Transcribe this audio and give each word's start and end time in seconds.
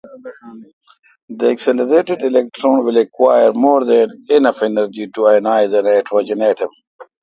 The 1.29 1.51
accelerated 1.51 2.23
electron 2.23 2.83
will 2.83 2.97
acquire 2.97 3.53
more 3.53 3.85
than 3.85 4.25
enough 4.31 4.63
energy 4.63 5.05
to 5.09 5.19
ionize 5.21 5.77
a 5.77 5.83
nitrogen 5.83 6.41
atom. 6.41 6.69